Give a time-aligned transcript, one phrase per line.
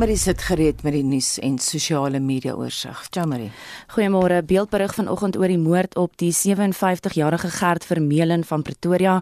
[0.00, 3.02] Jamari sit gereed met die nuus en sosiale media oorsig.
[3.12, 3.50] Jamari.
[3.92, 4.38] Goeiemôre.
[4.48, 9.18] Beeldberig vanoggend oor die moord op die 57-jarige Gert Vermeulen van Pretoria.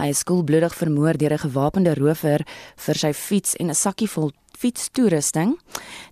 [0.00, 2.40] Hy is skoolbloedig vermoor deur 'n gewapende rower
[2.86, 4.32] vir sy fiets en 'n sakkie vol
[4.64, 5.58] fietstoerusting.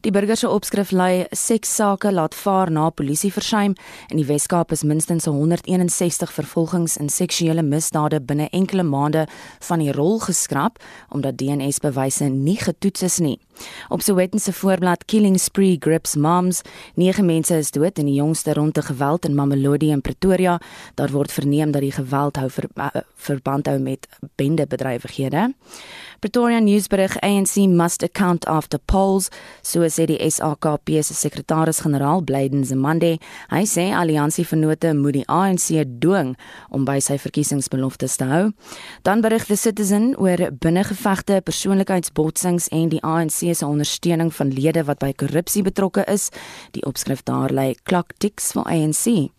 [0.05, 3.77] Die burger se opskrif lui sekssake laat vaar na polisie versuim.
[4.11, 9.25] In die Wes-Kaap is minstens 161 vervolgings in seksuele misdade binne enkele maande
[9.69, 10.81] van die rol geskraap
[11.15, 13.39] omdat DNA-bewyse nie getoets is nie.
[13.89, 16.63] Op Soweto se voorblad Killing Spree Grips Moms,
[16.97, 20.59] 9 mense is dood in die jongste ronde geweld in Mamelodi in Pretoria.
[20.95, 24.09] Daar word verneem dat die geweld hou ver, uh, verband hou met
[24.41, 25.53] bendebedrywighede.
[26.23, 29.29] Pretoria nuusberig ANC must account after polls,
[29.61, 33.17] so sê die SAKP se sekretaris-generaal Blyden Zamande.
[33.51, 36.37] Hy sê alliansie vennote moet die ANC dwing
[36.71, 38.45] om by sy verkiesingsbeloftes te hou.
[39.03, 45.03] Dan berig the Citizen oor binnengevegte, persoonlikheidsbotsings en die ANC se ondersteuning van lede wat
[45.03, 46.31] by korrupsie betrokke is.
[46.79, 49.33] Die opskrif daar lê clock ticks vir ANC.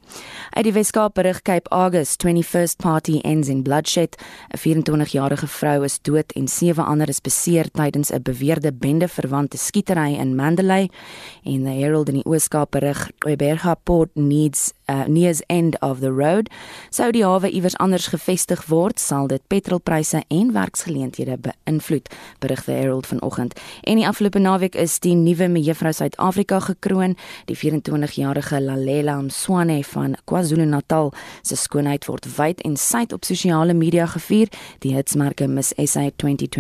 [0.52, 4.20] Uit die Weskaap berig Cape August 21st party ends in bloodshed.
[4.52, 6.48] 'n 24-jarige vrou is dood en
[6.82, 10.90] ander is beseer tydens 'n beweerde bende-verwante skietery in Mandalay.
[11.44, 16.12] En the Herald in die Ooskaap berig Oeberga Port needs uh, nears end of the
[16.12, 16.50] road.
[16.90, 22.72] Sou die hawe iewers anders gevestig word, sal dit petrolpryse en werksgeleenthede beïnvloed, berig the
[22.72, 23.54] Herald vanoggend.
[23.84, 30.18] En die afgelope naweek is die nuwe mevrou Suid-Afrika gekroon, die 24-jarige Lalela Mswane van
[30.26, 31.14] KwaZulu-Natal.
[31.42, 34.52] Sy skoonheid word wyd en suid op sosiale media gevier.
[34.86, 36.10] Die hitsmerke Miss SA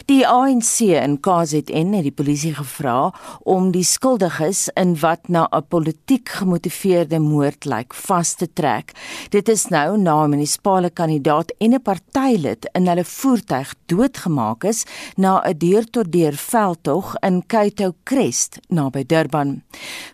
[0.05, 5.67] Die ANC in KZN het die polisie gevra om die skuldiges in wat na 'n
[5.69, 8.93] politiek gemotiveerde moord lyk vas te trek
[9.31, 14.85] dit is nou na 'n munisipale kandidaat en 'n partylid in hulle voertuig doodgemaak is
[15.17, 19.63] na 'n deur-tot-deur veld veldtog in Kaito Crest naby Durban.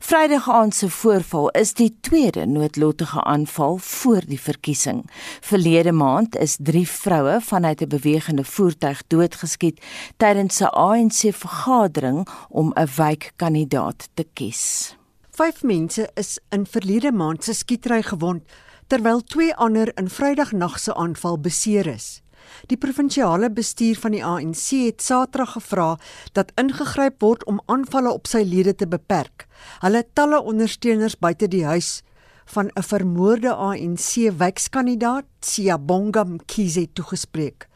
[0.00, 5.04] Vrydag aand se voorval is die tweede noodlottige aanval voor die verkiesing.
[5.40, 9.80] Verlede maand is 3 vroue vanuit 'n bewegende voertuig doodgeskiet
[10.16, 14.96] tydens 'n ANC vergadering om 'n wijkkandidaat te kies.
[15.30, 18.42] Vyf mense is in verlede maand se skietery gewond
[18.86, 22.22] terwyl twee ander in Vrydagnag se aanval beseer is.
[22.66, 25.96] Die provinsiale bestuur van die ANC het Saterdag gevra
[26.32, 29.46] dat ingegryp word om aanvalle op sy lede te beperk.
[29.80, 32.02] Hulle talle ondersteuners buite die huis
[32.50, 37.68] van 'n vermoorde ANC wijkskandidaat, Siyabonga Mkhize toegespreek.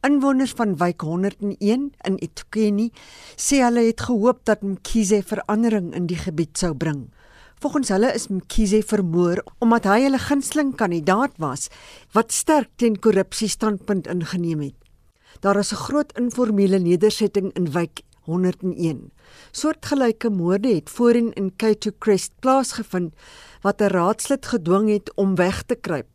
[0.00, 2.90] Inwoners van wijk 101 in eThekwini
[3.36, 7.10] sê hulle het gehoop dat Mkhize verandering in die gebied sou bring.
[7.62, 11.68] Volgens hulle is Mkhize vermoor omdat hy hulle gunsteling kandidaat was
[12.16, 14.74] wat sterk teen korrupsie standpunt ingeneem het.
[15.46, 19.12] Daar is 'n groot informele nedersetting in wijk 101.
[19.52, 23.14] Soortgelyke moorde het voorheen in Kato Crest plaasgevind
[23.60, 26.11] wat 'n raadslid gedwing het om weg te kruip.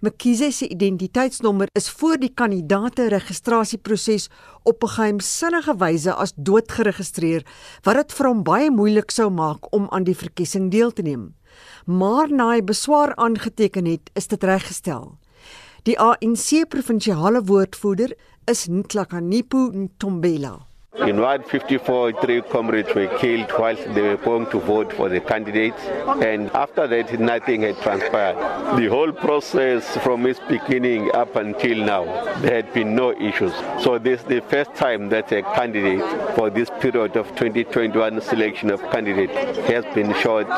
[0.00, 4.28] Mkhize se identiteitsnommer is voor die kandidaate registrasieproses
[4.62, 7.42] op 'n geheimsinnige wyse as dood geregistreer
[7.82, 11.34] wat dit vir hom baie moeilik sou maak om aan die verkiesing deel te neem.
[11.84, 15.18] Maar na hy beswaar aangeteken het, is dit reggestel.
[15.82, 20.67] Die ANC provinsiale woordvoerder is Ntlakanipo Ntombela.
[20.96, 25.20] In Ward 54, three comrades were killed whilst they were going to vote for the
[25.20, 25.80] candidates,
[26.22, 28.36] and after that, nothing had transpired.
[28.76, 32.04] The whole process from its beginning up until now,
[32.40, 33.52] there had been no issues.
[33.84, 38.70] So, this is the first time that a candidate for this period of 2021 selection
[38.70, 39.30] of candidate
[39.70, 40.48] has been shot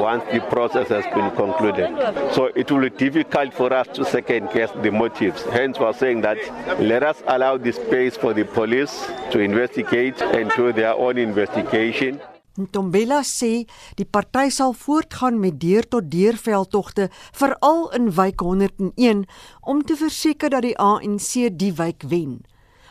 [0.00, 1.90] once the process has been concluded.
[2.34, 5.42] So, it will be difficult for us to second guess the motives.
[5.42, 6.38] Hence, we're saying that
[6.80, 11.18] let us allow the space for the police to investigate investigate and do their own
[11.18, 12.20] investigation.
[12.56, 13.66] Ntombela sê
[13.98, 19.26] die party sal voortgaan met deur tot deur veldtogte veral in wijk 101
[19.60, 22.40] om te verseker dat die ANC die wijk wen.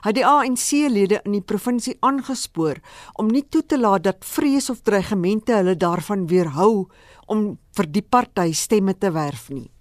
[0.06, 2.78] Hy het die ANC-lede in die provinsie aangespoor
[3.18, 6.86] om nie toe te laat dat vrees of dreigemente hulle daarvan weerhou
[7.26, 9.72] om vir die party stemme te werf nie.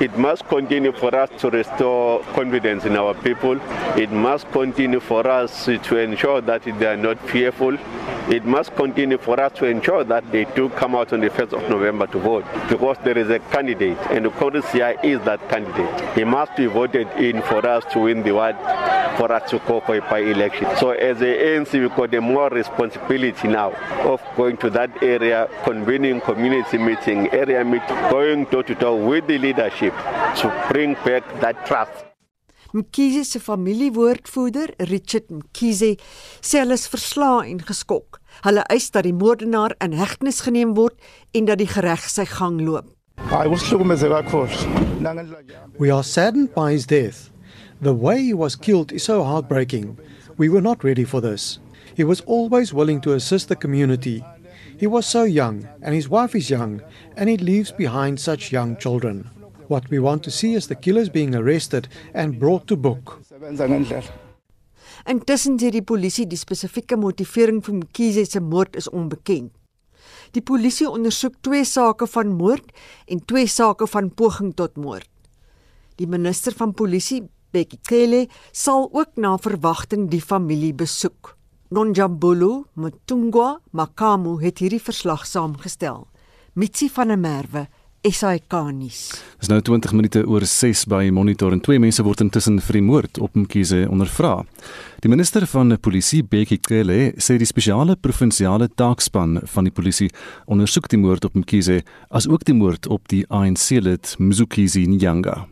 [0.00, 3.60] It must continue for us to restore confidence in our people.
[3.96, 7.78] It must continue for us to ensure that they are not fearful.
[8.30, 11.52] It must continue for us to ensure that they do come out on the 1st
[11.52, 16.16] of November to vote because there is a candidate and the Korea is that candidate.
[16.16, 18.56] He must be voted in for us to win the word
[19.16, 20.66] for us to call for a by-election.
[20.76, 23.72] So as a ANC, we've got a more responsibility now
[24.04, 29.94] of going to that area, convening community meeting, area meeting, going door-to-door with the leadership
[30.36, 32.04] to bring back that trust.
[32.72, 35.96] Mkhize se familiewoordvoerder, Richard Mkhize,
[36.40, 38.16] sê hulle is verslae en geskok.
[38.46, 40.96] Hulle eis dat die moordenaar in hegtenis geneem word
[41.36, 42.88] en dat die reg sy gang loop.
[45.78, 47.31] We are saddened by his death.
[47.82, 49.98] The way he was killed is so heartbreaking.
[50.36, 51.58] We were not ready for this.
[51.96, 54.24] He was always willing to assist the community.
[54.78, 56.80] He was so young, and his wife is young,
[57.16, 59.28] and he leaves behind such young children.
[59.66, 63.20] What we want to see is the killers being arrested and brought to book.
[65.04, 69.50] Intussen sê die polisie die spesifieke motivering vir Mkhize se moord is onbekend.
[70.38, 72.70] Die polisie ondersoek twee sake van moord
[73.10, 75.08] en twee sake van poging tot moord.
[75.98, 81.34] Die minister van polisie, Bekkie Cele sal ook na verwagting die familie besoek.
[81.72, 86.06] Nonjambulu Mtungwa Makamu het hierdie verslag saamgestel.
[86.56, 87.66] Mitsi van der Merwe
[88.02, 89.12] SAK nuus.
[89.38, 92.82] Dis nou 20 minute oor 6 by Monitor en twee mense word intussen vir die
[92.82, 94.40] moord op Mkhize ondervra.
[95.04, 100.10] Die minister van polisie Bekkie Cele sê die spesiale provinsiale taakspan van die polisie
[100.50, 105.44] ondersoek die moord op Mkhize as ook die moord op die ANC-lid Mzukisi Nyanga.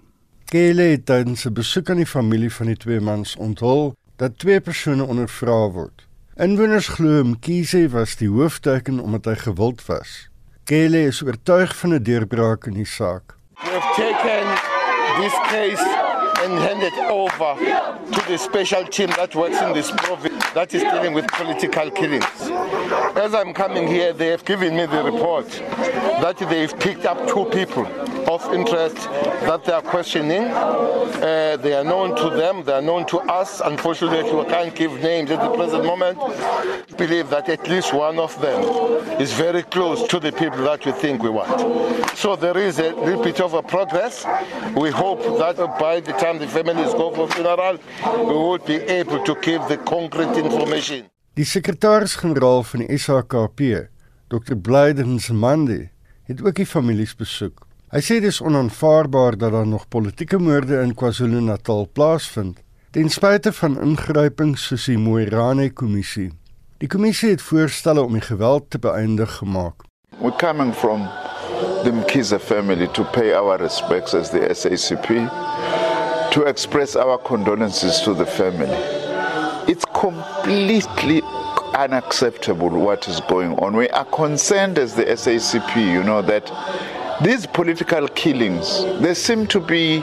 [0.50, 4.60] Kele het tydens 'n besoek aan die familie van die twee mans onthul dat twee
[4.60, 6.06] persone ondervra word.
[6.36, 10.28] Inwoners glo Mkhize was die hoofteken omdat hy gewild was.
[10.64, 13.36] Kele is oortuig van 'n deurbraak in die saak.
[13.62, 14.46] We have taken
[15.22, 15.86] this case
[16.42, 17.54] and handed over
[18.10, 22.24] to the special team that works in this province that is dealing with political killings.
[23.16, 27.44] As I'm coming here, they have given me the report that they've picked up two
[27.46, 27.86] people
[28.28, 30.42] of interest that they are questioning.
[30.42, 33.60] Uh, they are known to them, they are known to us.
[33.60, 36.18] Unfortunately, we can't give names at the present moment.
[36.20, 38.62] I believe that at least one of them
[39.20, 42.08] is very close to the people that we think we want.
[42.16, 44.26] So there is a little bit of a progress.
[44.74, 47.78] We hope that by the time the families go for funeral,
[48.18, 51.08] we will be able to give the concrete information.
[51.38, 53.60] Die sekretaris-generaal van die SAKP,
[54.28, 54.56] Dr.
[54.56, 55.90] Blyden Zimandi,
[56.26, 57.66] het ook die families besoek.
[57.90, 62.60] Hy sê dis onaanvaarbaar dat daar nog politieke moorde in KwaZulu-Natal plaasvind,
[62.94, 66.30] ten spyte van ingrypings soos die Moirane kommissie.
[66.78, 69.82] Die kommissie het voorstelle om die geweld te beëindig gemaak.
[70.20, 71.08] We're coming from
[71.82, 75.30] the Mkiza family to pay our respects as the SACP,
[76.30, 78.99] to express our condolences to the family.
[79.70, 81.22] It's completely
[81.74, 83.76] unacceptable what is going on.
[83.76, 86.50] We are concerned as the SACP, you know, that
[87.22, 90.00] these political killings, there seem to be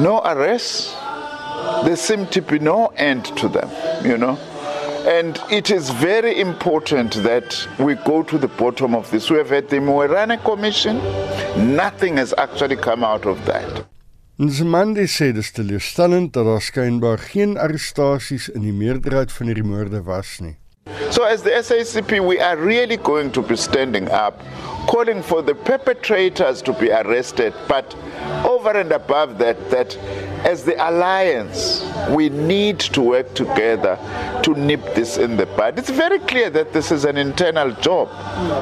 [0.00, 0.94] no arrests,
[1.84, 3.68] there seem to be no end to them,
[4.02, 4.38] you know.
[5.06, 9.28] And it is very important that we go to the bottom of this.
[9.28, 10.96] We have had the Moerane Commission,
[11.76, 13.84] nothing has actually come out of that.
[14.38, 20.02] Nzimande sê dis teleurstellend dat daar skynbaar geen arrestasies in die meerderheid van hierdie moorde
[20.04, 20.58] was nie.
[21.08, 24.42] So, as the SACP, we are really going to be standing up,
[24.92, 27.96] calling for the perpetrators to be arrested, but
[28.44, 29.96] over and above that, that
[30.44, 33.98] as the alliance, we need to work together
[34.42, 35.78] to nip this in the bud.
[35.78, 38.08] It's very clear that this is an internal job.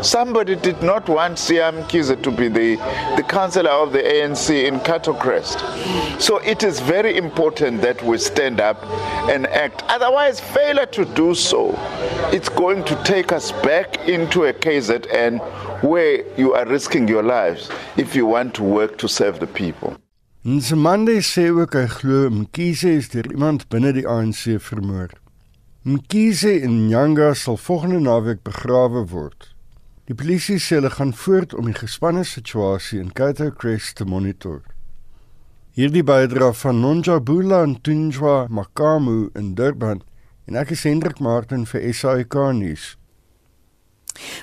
[0.05, 2.77] Somebody did not want Siam Kiza to be the,
[3.17, 5.61] the councillor of the ANC in Catocrest.
[6.21, 8.83] So it is very important that we stand up
[9.29, 9.83] and act.
[9.89, 11.75] Otherwise, failure to do so,
[12.33, 17.71] it's going to take us back into a KZN where you are risking your lives
[17.97, 19.97] if you want to work to serve the people.
[20.45, 25.15] Nzimande sê ook hy glo Mkhize is deur iemand binne die ANC vermoor.
[25.89, 29.55] Mkhize en Nyanga sal volgende naweek begrawe word.
[30.05, 34.61] Die polisie sê hulle gaan voort om die gespanne situasie in Kato Crest te monitor.
[35.73, 40.05] Hierdie bydra van Nonjabula en Tunjwa Makamu in Durban
[40.45, 42.99] en ek is Hendrik Martin vir SAK nuus.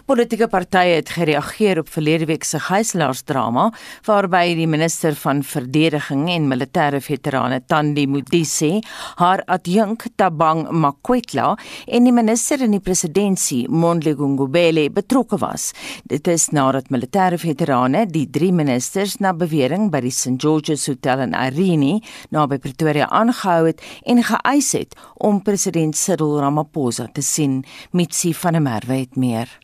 [0.05, 3.69] Politieke partye het gereageer op verlede week se gijslaarsdrama
[4.05, 8.81] waarby die minister van verdediging en militêre veterane Tandi Modise,
[9.15, 11.55] haar adjunk Tabang Makwetla
[11.87, 15.71] en die minister in die presidentskap Mondle Gungubele betrokke was.
[16.05, 21.25] Dit is nadat militêre veterane die drie ministers na bewering by die St George's Hotel
[21.25, 27.61] in Irene naby Pretoria aangehou het en geëis het om president Cyril Ramaphosa te sien.
[27.91, 29.60] Mitsi van der Merwe het meer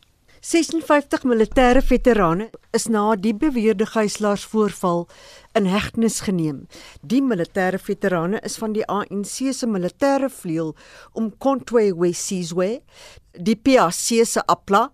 [0.48, 5.02] 56 militêre veterane is na die beweerde gijslaarsvoorval
[5.60, 6.62] in hegtenis geneem.
[7.04, 10.72] Die militêre veterane is van die ANC se militêre vleuel
[11.12, 12.70] om Kontwe Wesizwe,
[13.36, 14.86] die PAC se Apla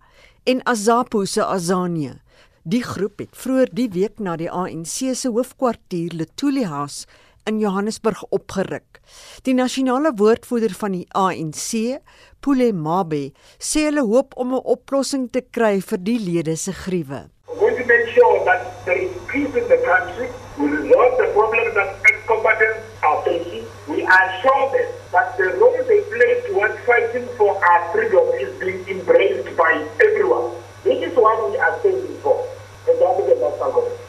[0.42, 2.16] en Azapu se Azania.
[2.64, 7.06] Die groep het vroeër die week na die ANC se hoofkwartier Letuli House
[7.44, 9.00] in Johannesburg opgeruk.
[9.44, 12.00] Die nasionale woordvoerder van die ANC,
[12.40, 17.28] Pule Mabe, sê hulle hoop om 'n oplossing te kry vir die lede se gruwe.
[17.48, 20.28] We want to make sure that there is peace in the country.
[20.58, 23.64] We resolve the problems that ex-combatants are facing.
[23.88, 24.64] We are sure
[25.12, 30.50] that the role they play towards fighting for our freedom is being embraced by everyone.
[30.82, 32.36] This is what we are standing for.
[32.88, 34.00] And that is the national government.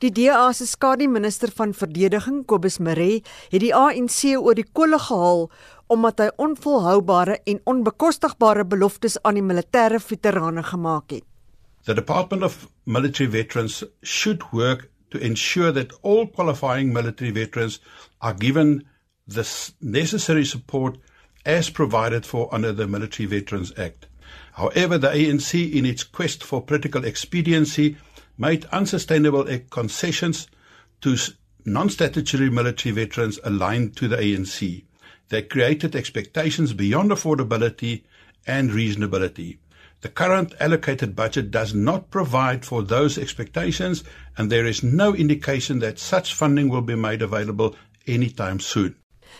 [0.00, 3.18] Die DA se skadu minister van verdediging, Kobus Maree,
[3.52, 5.50] het die ANC oor die kolle gehaal
[5.92, 11.24] omdat hy onvolhoubare en onbekostigbare beloftes aan die militêre veterane gemaak het.
[11.84, 17.80] The Department of Military Veterans should work to ensure that all qualifying military veterans
[18.20, 18.86] are given
[19.26, 19.44] the
[19.80, 20.96] necessary support
[21.44, 24.06] as provided for under the Military Veterans Act.
[24.52, 27.96] However, the ANC in its quest for political expediency
[28.40, 30.48] made unsustainable concessions
[31.02, 31.14] to
[31.66, 34.82] non-statutory military veterans aligned to the ANC.
[35.28, 38.02] They created expectations beyond affordability
[38.46, 39.58] and reasonability.
[40.00, 44.02] The current allocated budget does not provide for those expectations
[44.38, 48.96] and there is no indication that such funding will be made available anytime soon.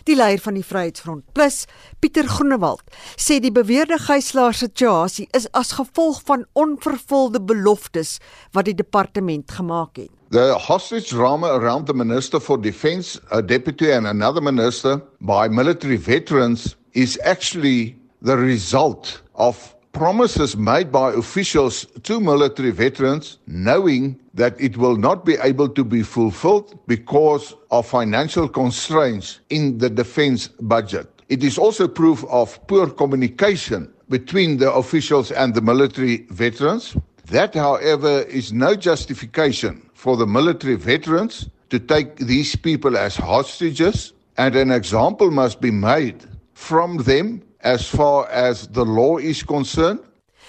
[0.08, 1.64] Die leier van die Vryheidsfront Plus,
[2.00, 2.82] Pieter Groenewald,
[3.16, 8.18] sê die beweerde gijslaar situasie is as gevolg van onvervulde beloftes
[8.52, 10.10] wat die departement gemaak het.
[10.30, 15.96] The hostage drama around the Minister for Defence, a deputy and another minister by military
[15.98, 24.60] veterans is actually the result of promises made by officials to military veterans knowing that
[24.60, 30.48] it will not be able to be fulfilled because of financial constraints in the defense
[30.60, 31.08] budget.
[31.28, 36.96] It is also proof of poor communication between the officials and the military veterans.
[37.26, 44.12] That, however, is no justification for the military veterans to take these people as hostages,
[44.36, 50.00] and an example must be made from them as far as the law is concerned.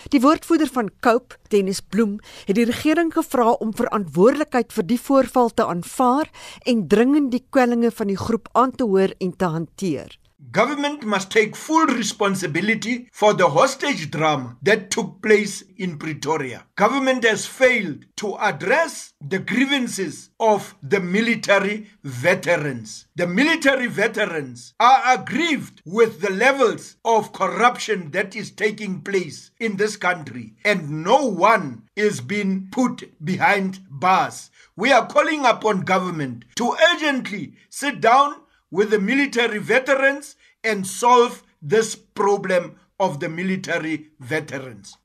[0.10, 5.53] Die woordvoerder van Cope, Dennis Bloem, het die regering gevra om verantwoordelikheid vir die voorval
[5.53, 6.31] te aanvaar
[6.65, 10.17] en dringend die kwellinge van die groep aan te hoor en te hanteer.
[10.51, 16.65] Government must take full responsibility for the hostage drama that took place in Pretoria.
[16.75, 23.05] Government has failed to address the grievances of the military veterans.
[23.15, 29.77] The military veterans are aggrieved with the levels of corruption that is taking place in
[29.77, 34.51] this country, and no one is being put behind bars.
[34.75, 38.36] We are calling upon government to urgently sit down
[38.70, 44.98] with the military veterans and solve this problem of the military veterans.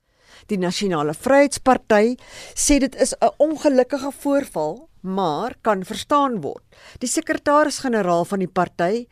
[0.47, 2.17] Die Nasionale Vryheidsparty
[2.55, 6.63] sê dit is 'n ongelukkige voorval, maar kan verstaan word.
[6.99, 9.07] Die sekretaris-generaal van die party,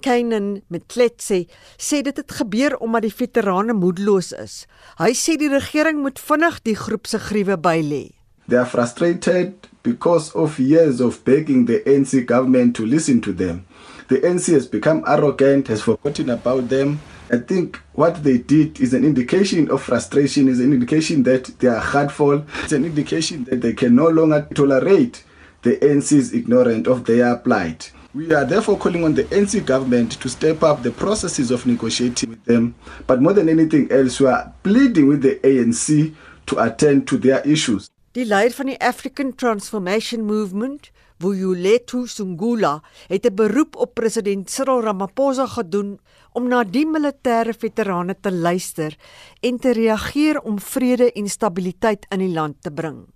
[0.00, 4.66] Kainen Mtletse, sê dit het gebeur omdat die veterane moedeloos is.
[4.98, 8.14] Hy sê die regering moet vinnig die groep se gruwe bylê.
[8.48, 13.66] They are frustrated because of years of begging the ANC government to listen to them.
[14.08, 17.00] The NC has become arrogant, has forgotten about them.
[17.30, 21.68] I think what they did is an indication of frustration, is an indication that they
[21.68, 25.24] are hurtful, it's an indication that they can no longer tolerate
[25.60, 27.92] the NC's ignorance of their plight.
[28.14, 32.30] We are therefore calling on the NC government to step up the processes of negotiating
[32.30, 32.76] with them.
[33.06, 36.14] But more than anything else, we are pleading with the ANC
[36.46, 37.90] to attend to their issues.
[38.14, 45.46] Leier van die African Transformation Movement, Vuyolethu Sungula het 'n beroep op president Cyril Ramaphosa
[45.46, 45.98] gedoen
[46.32, 48.96] om na die militêre veterane te luister
[49.40, 53.06] en te reageer om vrede en stabiliteit in die land te bring.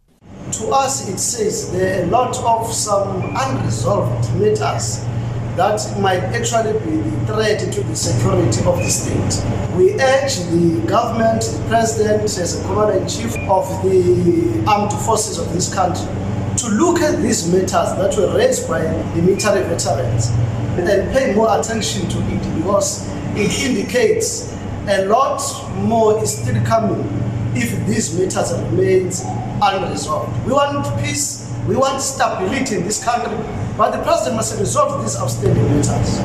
[0.51, 4.99] To us it says there are a lot of some unresolved matters
[5.57, 9.77] that might actually be the threat to the security of the state.
[9.77, 15.39] We urge the government, the president, as a commander in chief of the armed forces
[15.39, 16.07] of this country,
[16.57, 20.29] to look at these matters that were raised by the military veterans
[20.79, 23.07] and pay more attention to it because
[23.37, 24.53] it indicates
[24.89, 25.41] a lot
[25.77, 27.03] more is still coming
[27.55, 29.25] if these matters remains
[29.61, 30.33] unresolved.
[30.47, 33.37] We want peace, we want stability in this country,
[33.77, 36.21] but the president must resolve these outstanding matters.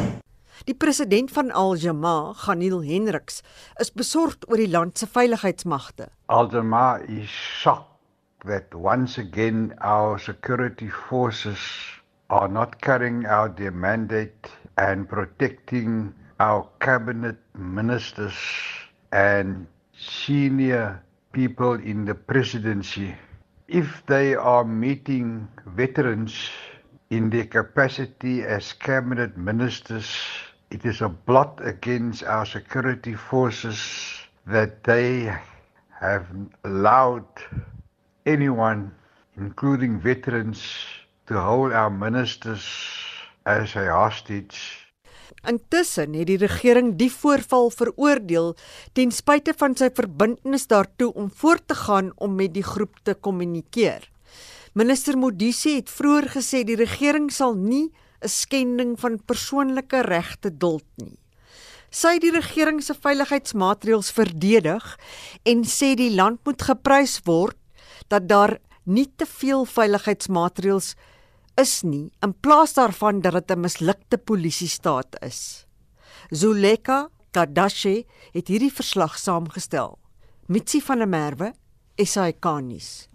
[0.68, 3.42] Die president van Al-Jamaa, Ganiel Hendriks,
[3.80, 6.10] is besorgd oor die land se veiligheidsmagte.
[6.28, 7.96] Al-Jamaa is shocked
[8.46, 11.60] that once again our security forces
[12.30, 18.36] are not carrying out their mandate and protecting our cabinet ministers
[19.12, 19.68] and
[19.98, 21.02] senior
[21.38, 23.14] people in the presidency.
[23.68, 26.34] If they are meeting veterans
[27.12, 30.10] in their capacity as cabinet ministers,
[30.72, 33.78] it is a blot against our security forces
[34.48, 35.32] that they
[36.00, 36.26] have
[36.64, 37.28] allowed
[38.26, 38.92] anyone,
[39.38, 40.66] including veterans,
[41.28, 42.66] to hold our ministers
[43.46, 44.87] as a hostage.
[45.48, 48.50] Intussen het die regering die voorval veroordeel
[48.98, 53.16] ten spyte van sy verbintenis daartoe om voort te gaan om met die groep te
[53.16, 54.10] kommunikeer.
[54.76, 60.86] Minister Modise het vroeër gesê die regering sal nie 'n skending van persoonlike regte duld
[60.98, 61.18] nie.
[61.90, 64.98] Sy het die regering se veiligheidsmaatreëls verdedig
[65.46, 67.58] en sê die land moet geprys word
[68.10, 70.96] dat daar nie te veel veiligheidsmaatreëls is
[71.84, 75.66] nie in plaas daarvan dat dit 'n mislukte polisiestaat is.
[76.30, 79.98] Zuleka Kadashe het hierdie verslag saamgestel.
[80.48, 81.54] Mitsi van der Merwe,
[81.96, 83.10] SAK-nuus.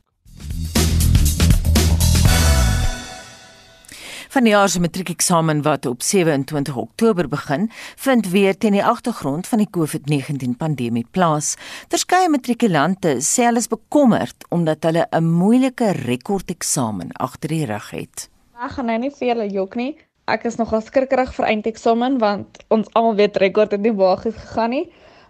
[4.32, 9.46] Van die jaar se matriekeksamen wat op 27 Oktober begin, vind weer teen die agtergrond
[9.46, 11.54] van die COVID-19 pandemie plaas.
[11.92, 18.31] Verskeie matrikulante sê hulle is bekommerd omdat hulle 'n moeilike rekordeksamen agter die rug het.
[18.62, 19.92] Ek gaan nou nie vir julle jok nie.
[20.31, 24.37] Ek is nogal skrikkerig vir eindeksamen want ons almal weet rekord het nie baie goed
[24.38, 24.83] gegaan nie.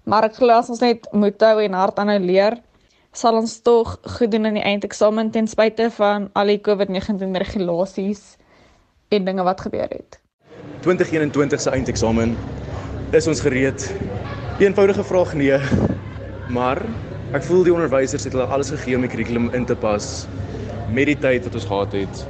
[0.04, 2.58] Maar ek glo as ons net moet hou en hard aanhou leer,
[3.16, 8.20] sal ons tog goed doen in die eindeksamen ten spyte van al die COVID-19 regulasies
[9.16, 10.20] en dinge wat gebeur het.
[10.84, 12.36] 2021 se eindeksamen
[13.16, 13.88] is ons gereed.
[14.60, 15.56] Eenvoudige vraag nee,
[16.52, 16.84] maar
[17.32, 20.26] ek voel die onderwysers het hulle alles gegee om die kurrikulum in te pas
[20.92, 22.24] met die tyd wat ons gehad het.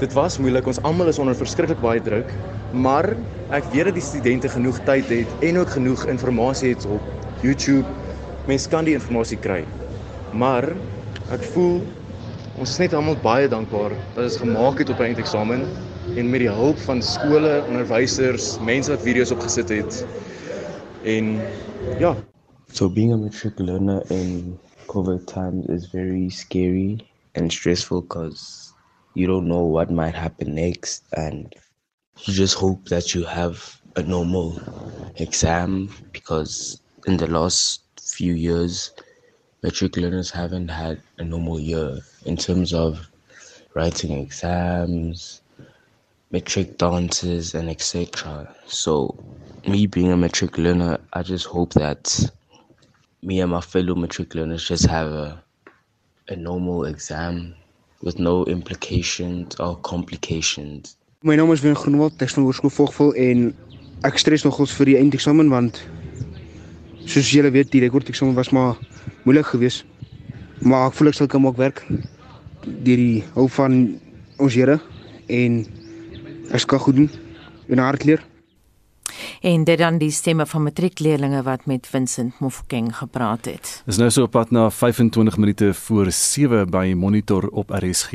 [0.00, 2.30] Dit was moeilik, ons almal is onder verskriklik baie druk,
[2.72, 3.10] maar
[3.52, 7.04] ek weet dat die studente genoeg tyd het en ook genoeg inligting het op
[7.44, 7.84] YouTube.
[8.48, 9.58] Mense kan die inligting kry.
[10.32, 10.70] Maar
[11.36, 11.82] ek voel
[12.56, 15.68] ons is net almal baie dankbaar dat ons gemaak het op 'n eindeksamen
[16.16, 20.04] en met die hulp van skole, onderwysers, mense wat video's opgesit het.
[21.04, 21.36] En
[21.98, 22.16] ja,
[22.72, 27.04] so being a matric learner in COVID times is very scary
[27.36, 28.69] and stressful cuz
[29.14, 31.54] you don't know what might happen next and
[32.24, 34.60] you just hope that you have a normal
[35.16, 38.92] exam because in the last few years
[39.62, 43.08] metric learners haven't had a normal year in terms of
[43.74, 45.40] writing exams
[46.30, 48.54] metric dances and etc.
[48.66, 49.16] So,
[49.66, 52.30] me being a metric learner, I just hope that
[53.22, 55.42] me and my fellow metric learners just have a,
[56.28, 57.54] a normal exam
[58.02, 60.96] with no implications or complications.
[61.22, 63.50] My naam is Wim Groenewald, ek van Hoërskool Vogvul en
[64.08, 65.82] ek stres nogals vir die eindeksamen want
[67.04, 68.78] soos julle weet, die rekordeksamen was maar
[69.26, 69.84] moeilik geweest.
[70.64, 71.84] Maar ek voel ek sal kan maak werk
[72.64, 73.76] deur die hulp van
[74.40, 74.78] ons Here
[75.28, 75.62] en
[76.50, 77.10] Ek ska goed doen
[77.70, 78.22] en hard leer.
[79.40, 83.82] En dit dan die stemme van matriekleerlinge wat met Vincent Mofokeng gepraat het.
[83.86, 88.10] Is nou so op pad na 25 minute voor 7 by Monitor op RSG.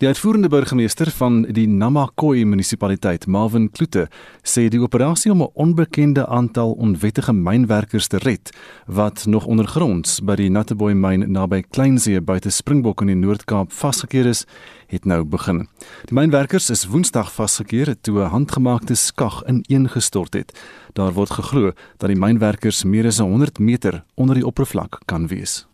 [0.00, 4.08] Die uitvoerende burgemeester van die Namakwa munisipaliteit, Marvin Kloete,
[4.42, 8.56] sê die operasie om 'n onbekende aantal onwettige mynwerkers te red
[8.86, 14.26] wat nog ondergronds by die Natteboy myn naby Kleinsee buite Springbok in die Noord-Kaap vasgekeer
[14.26, 14.46] is,
[14.92, 15.66] het nou begin.
[16.04, 20.52] Die mynwerkers is Woensdag vasgekeer toe 'n handgemaakte skag ineengestort het.
[20.92, 25.66] Daar word geglo dat die mynwerkers meer as 100 meter onder die oppervlak kan wees.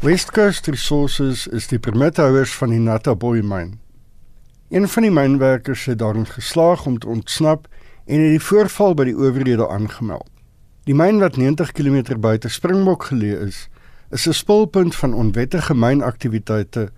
[0.00, 3.80] West Coast Resources is die permithouers van die Nattaboy myn.
[4.68, 7.68] Een van die mynwerkers het daarin geslaag om te ontsnap
[8.06, 10.28] en het die voorval by die owerhede aangemeld.
[10.86, 13.68] Die myn wat 90 km buite Springbok geleë is,
[14.10, 16.90] is 'n spulpunt van onwettige mynaktiwiteite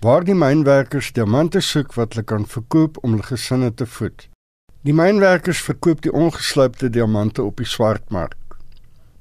[0.00, 4.28] waar die mynwerkers diamante soek wat hulle kan verkoop om hul gesinne te voed.
[4.82, 8.36] Die mynwerkers verkoop die ongeslypte diamante op die swartmark.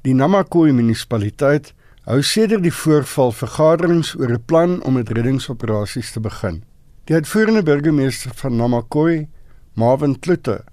[0.02, 1.74] Die Namakwa munisipaliteit
[2.06, 6.64] hou sedert die voorval vergaderings oor 'n plan om met reddingsoperasies te begin.
[7.06, 9.26] Die uitvoerende burgemeester van Namakwa,
[9.74, 10.64] Marvin Klutte,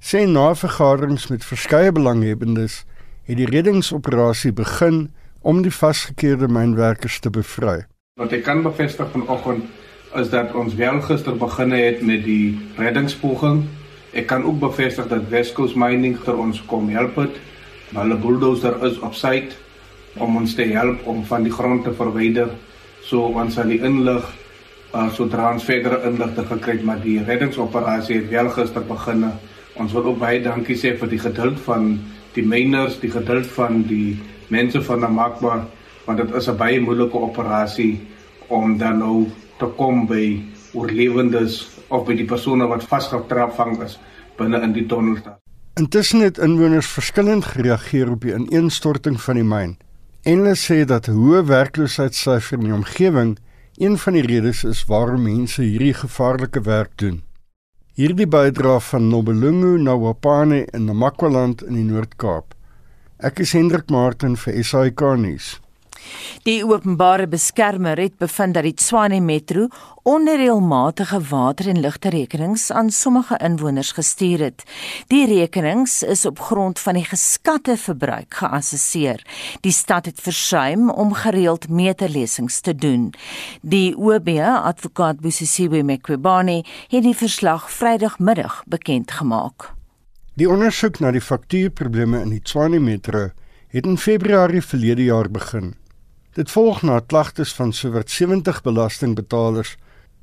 [0.00, 2.84] sê na vergaderings met verskeie belanghebbendes
[3.26, 5.08] het die reddingsoperasie begin
[5.42, 7.84] om die vasgekeerde mynwerkers te bevry.
[8.18, 9.66] Wat ek kan bevestig vanoggend
[10.16, 13.64] is dat ons wel gister begin het met die reddingspoging.
[14.16, 17.36] Ek kan ook bevestig dat Wesco's Mining vir ons kom help het.
[17.92, 19.58] Hulle bulldozer is op site
[20.16, 22.48] om ons te help om van die grond te verwyder.
[23.04, 24.24] So ons sal die inlig
[24.94, 29.28] uh, sodra ons verdere inligting gekry het maar die reddingsoperasie het wel gister begin.
[29.78, 31.98] Ons wil ook baie dankie sê vir die geduld van
[32.34, 34.16] die miners, die geduld van die
[34.48, 35.66] mense van Namakwa
[36.06, 38.00] want dit is 'n baie moeilike operasie
[38.48, 39.26] om dan nou
[39.58, 43.98] te kom by oorlewendes of by die persone wat vasgetrap vang is
[44.36, 45.18] binne in die tonnel.
[45.74, 49.76] Intussen het inwoners verskillend gereageer op die ineenstorting van die myn.
[50.22, 53.36] En hulle sê dat hoë werkloosheidsyfer in die omgewing
[53.76, 57.22] een van die redes is waarom mense hierdie gevaarlike werk doen.
[57.96, 62.52] Hierdie bydra van Nobelungu Nawapane in Namakwaland in die Noord-Kaap.
[63.24, 65.46] Ek is Hendrik Martin vir SAK nuus.
[66.42, 69.68] Die openbare beskermer het bevind dat die Tshwane Metro
[70.06, 74.62] onreëlmatige water en ligte rekenings aan sommige inwoners gestuur het.
[75.10, 79.24] Die rekenings is op grond van die geskatte verbruik geassesseer.
[79.60, 83.10] Die stad het versuim om gereeld meterlesings te doen.
[83.60, 89.72] Die OB advokaat Busisiwe Mqobane het die verslag Vrydagmiddag bekend gemaak.
[90.36, 93.30] Die ondersoek na die faktuurprobleme in die Tshwane Metro
[93.72, 95.74] het in Februarie verlede jaar begin.
[96.36, 99.76] Dit volg na klagtes van sowat 70 belastingbetalers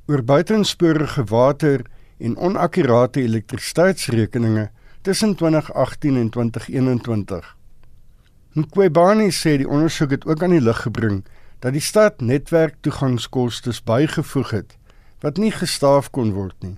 [0.06, 1.80] oor buitensporige water
[2.18, 4.70] en onakkurate elektrisiteitsrekeninge
[5.02, 7.56] tussen 2018 en 2021.
[8.52, 11.24] Nkwebani sê die ondersoek het ook aan die lig gebring
[11.58, 14.78] dat die stad netwerktoegangskoste bygevoeg het
[15.26, 16.76] wat nie gestaaf kon word nie.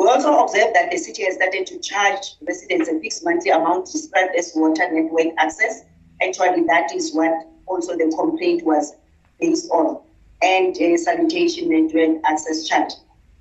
[0.00, 3.92] We also observed that the city has started to charge residents a fixed monthly amount
[3.92, 5.84] described as water network access.
[6.24, 8.94] Actually, that is what also the complaint was
[9.40, 9.98] based on, uh,
[10.42, 12.92] and a sanitation network access charge.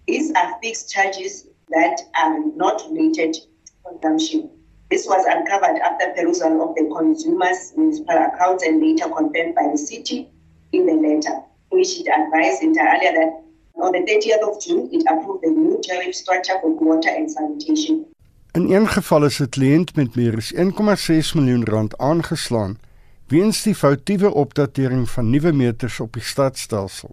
[0.08, 3.42] These are fixed charges that are not related to
[3.86, 4.50] consumption.
[4.90, 9.78] This was uncovered after perusal of the consumer's municipal accounts and later confirmed by the
[9.78, 10.30] city
[10.72, 13.44] in the letter, which it advised alia that
[13.82, 18.06] on the 30th of June it approved the new tariff structure for water and sanitation.
[18.52, 22.80] In een geval is 'n kliënt met meer as 1,6 miljoen rand aangeslaan
[23.28, 27.12] weens die foutiewe opdatering van nuwe meters op die stadstelsel.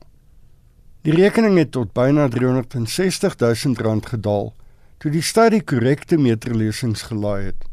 [1.05, 4.53] Die rekening het tot byna 360 000 rand gedaal
[5.03, 7.65] toe die stad die korrekte meterlesings gelaai het.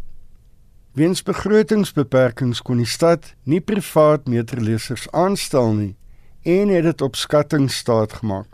[0.97, 5.93] Weens begrotingsbeperkings kon die stad nie privaat meterlesers aanstel nie
[6.43, 8.49] en het dit op skatting staat gemaak.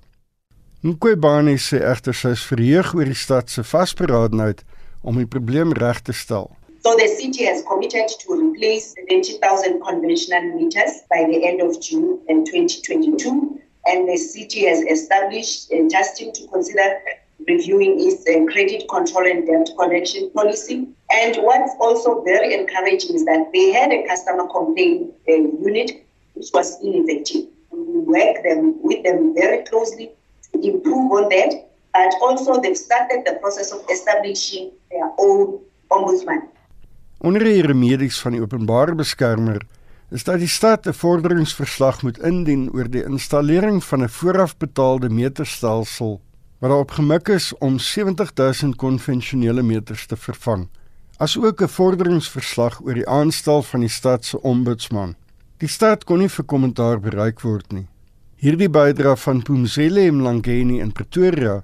[0.86, 4.62] Nkwebane sê egter sy is verheug oor die stad se vasberadenheid
[5.02, 6.52] om die probleem reg te stel.
[6.88, 12.22] So the city has committed to replace 70,000 conventional meters by the end of June
[12.30, 13.60] in 2022.
[13.88, 16.98] And the city has established a team to consider
[17.46, 20.88] reviewing its uh, credit control and debt collection policy.
[21.12, 26.52] And what's also very encouraging is that they had a customer complaint uh, unit which
[26.54, 27.48] was ineffective.
[27.70, 30.12] We work them with them very closely
[30.54, 31.68] to improve on that.
[31.92, 35.60] But also they've started the process of establishing their own
[35.92, 36.48] ombudsman.
[37.18, 39.64] Onder die remedies van die openbare beskermer
[40.14, 46.22] is dat die stad 'n vorderingsverslag moet indien oor die installering van 'n voorafbetaalde meterstelsel
[46.60, 50.70] wat daarop gemik is om 70000 konvensionele meters te vervang,
[51.18, 55.16] asook 'n vorderingsverslag oor die aanstel van die stad se ombudsman.
[55.58, 57.88] Die stad kon nie vir kommentaar bereik word nie.
[58.36, 61.64] Hierdie bydra van Pumzile Mlangeni in Pretoria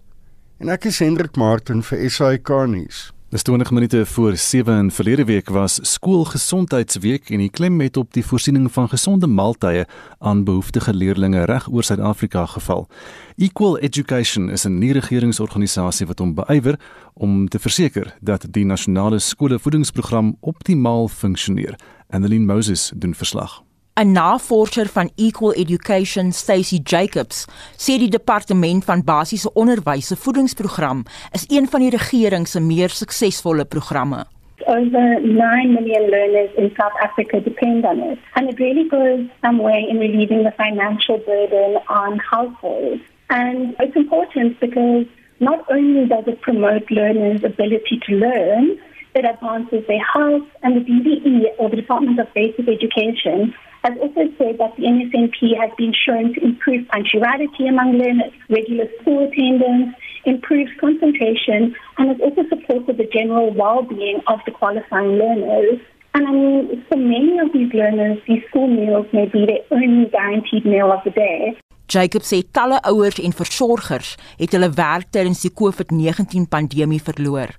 [0.57, 3.12] en ek is Hendrik Martin vir SAK nuus.
[3.33, 8.13] Dis 20 minute voor 7 in verlede week was skoolgesondheidsweek en die klem het op
[8.13, 9.87] die voorsiening van gesonde maaltye
[10.19, 12.87] aan behoeftige leerders reg oor Suid-Afrika geval.
[13.35, 16.79] Equal Education is 'n nie-regeringsorganisasie wat hom beywer
[17.13, 21.75] om te verseker dat die nasionale skoolvoedingsprogram optimaal funksioneer.
[22.09, 23.63] Annelien Moses doen verslag.
[23.95, 27.45] 'n Navorser van Equal Education, Stacey Jacobs,
[27.77, 32.89] sê die departement van basiese onderwys se voedingsprogram is een van die regering se meer
[32.89, 34.25] suksesvolle programme.
[34.65, 38.19] over 9 million learners in South Africa depend on it.
[38.35, 43.01] And it really goes some way in relieving the financial burden on households.
[43.29, 45.05] And it's important because
[45.39, 48.79] not only does it promote learners' ability to learn,
[49.15, 53.53] it advances their health, and the DBE, or the Department of Basic Education,
[53.83, 58.87] has also said that the NSNP has been shown to improve punctuality among learners, regular
[59.01, 65.79] school attendance, improves concentration, and has also supported the general well-being of the qualifying learners.
[66.15, 70.09] And I mean, for many of these learners, these school meals may be their only
[70.09, 71.57] guaranteed meal of the day.
[71.87, 77.51] Jacob sê talle ouers en versorgers het hulle werk tydens die COVID-19 pandemie verloor.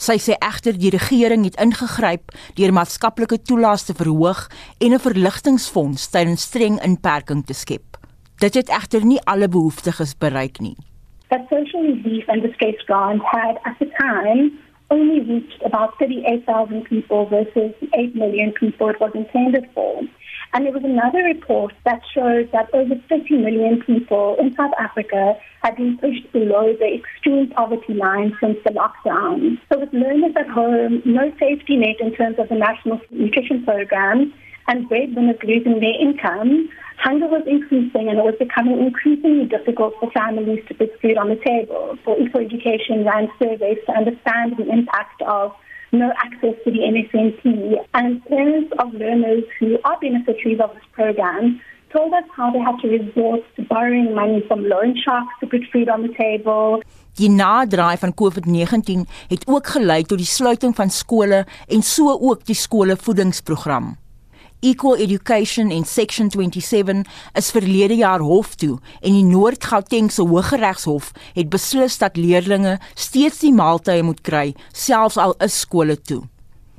[0.00, 4.46] Sy sê egter die regering het ingegryp deur maatskaplike toelaas te verhoog
[4.80, 7.98] en 'n verligtingfonds tydens streng inperking te skep.
[8.40, 10.76] Dit het egter nie alle behoeftiges bereik nie.
[11.28, 14.50] That social relief and distress grant had at the time
[14.88, 20.00] only reached about 38,000 people versus 8 million people it was intended for.
[20.52, 25.36] And there was another report that showed that over 30 million people in South Africa
[25.62, 29.58] had been pushed below the extreme poverty line since the lockdown.
[29.72, 34.32] So with learners at home, no safety net in terms of the National Nutrition Program,
[34.70, 40.10] and breadwinners losing their income, hunger was increasing and it was becoming increasingly difficult for
[40.12, 41.98] families to put food on the table.
[42.04, 45.52] For Equal Education ran surveys to understand the impact of
[45.92, 47.76] no access to the NSNP.
[47.94, 51.60] And parents of learners who are beneficiaries of this program
[51.92, 55.62] told us how they had to resort to borrowing money from loan sharks to put
[55.72, 56.82] food on the table.
[57.18, 62.46] Die naderdraai van COVID-19 het ook gelei tot die sluiting van skole en so ook
[62.46, 63.96] die skolevoedingsprogram.
[64.60, 71.48] Equal Education en Section 27 is verlede jaar hof toe en die Noord-Gautengse Hooggeregshof het
[71.48, 76.20] beslis dat leerders steeds die maaltye moet kry selfs al is skole toe.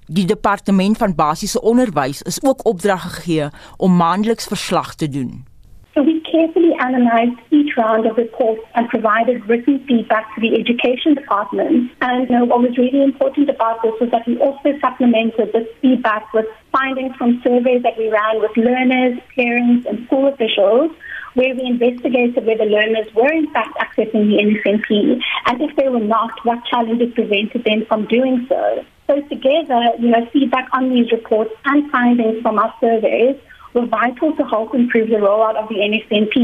[0.06, 5.51] Die departement van basiese onderwys is ook opdrag gegee om maandeliks verslag te doen.
[5.94, 11.16] So we carefully analyzed each round of reports and provided written feedback to the education
[11.16, 11.92] department.
[12.00, 15.68] And you know, what was really important about this was that we also supplemented this
[15.82, 20.92] feedback with findings from surveys that we ran with learners, parents, and school officials,
[21.34, 26.00] where we investigated whether learners were in fact accessing the NSNP, and if they were
[26.00, 28.86] not, what challenges prevented them from doing so.
[29.08, 33.36] So together, you know, feedback on these reports and findings from our surveys
[33.74, 36.36] were vital to help improve the rollout of the NSNP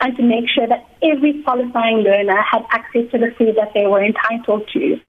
[0.00, 3.86] and to make sure that every qualifying learner had access to the food that they
[3.86, 5.00] were entitled to.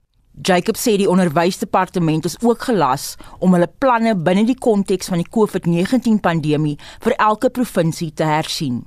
[0.41, 5.27] Jacob sê die onderwysdepartement is ook gelas om hulle planne binne die konteks van die
[5.35, 8.85] COVID-19 pandemie vir elke provinsie te hersien.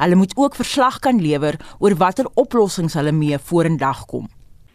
[0.00, 4.24] Hulle moet ook verslag kan lewer oor watter oplossings hulle mee vorendag kom.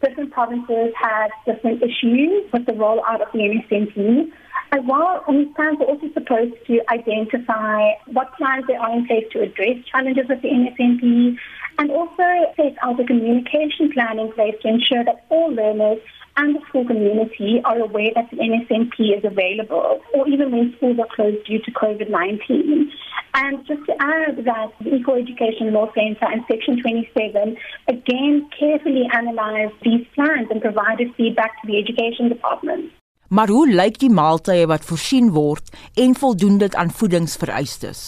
[0.02, 4.30] Different provinces have different issues with the rollout of the NSNP.
[4.80, 9.42] While these plans are also supposed to identify what plans there are in place to
[9.42, 11.36] address challenges with the NSNP
[11.78, 12.24] and also
[12.56, 15.98] set out a communication plan in place to ensure that all learners
[16.38, 20.98] and the school community are aware that the NSNP is available, or even when schools
[20.98, 22.88] are closed due to COVID-19.
[23.34, 27.56] And just to add that the Equal Education Law Centre and Section 27
[27.88, 32.90] again carefully analysed these plans and provided feedback to the Education Department.
[33.32, 38.00] Maar hoe lyk die maaltye wat voorsien word en voldoen dit aan voedingsvereistes?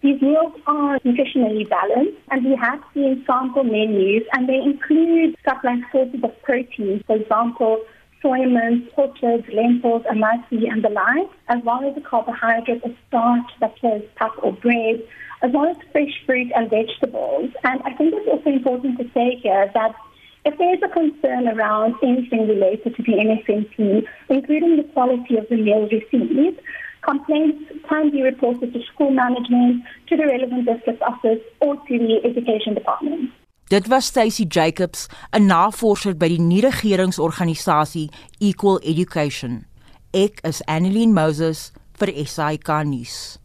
[0.00, 5.60] These meals are nutritionally balanced and we have seen sample menus and they include stuff
[5.62, 7.76] like sources of protein, for example,
[8.22, 13.48] soy milk, orchards, lentils, amasi and the like, as well as the carbohydrates of starch
[13.60, 14.96] such as pap or bread,
[15.42, 17.50] as well as fresh fruit and vegetables.
[17.64, 19.92] And I think it's also important to say here that
[20.44, 25.48] If there is a concern around anything related to the NSNP, including the quality of
[25.48, 26.60] the meal received,
[27.02, 32.20] complaints can be reported to school management, to the relevant district office, or to the
[32.24, 33.30] education department.
[33.70, 39.64] Dit was Stacy Jacobs, 'n navorser by die nie-regeringsorganisasie Equal Education.
[40.12, 43.38] Ek is Annelien Moses vir SAK nuus.